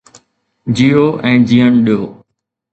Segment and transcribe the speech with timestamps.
[0.79, 1.05] جيئو
[1.35, 2.01] ۽ جيئڻ ڏيو